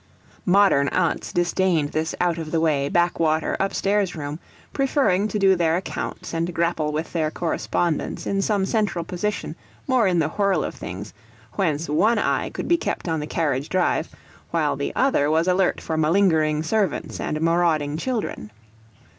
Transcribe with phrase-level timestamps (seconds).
[0.47, 4.39] Modern aunts disdained this out of the way, back water, upstairs room,
[4.73, 9.55] preferring to do their accounts and grapple with their correspondence in some central position
[9.87, 11.13] more in the whirl of things,
[11.53, 14.09] whence one eye could be kept on the carriage drive,
[14.49, 18.49] while the other was alert for malingering servants and marauding children.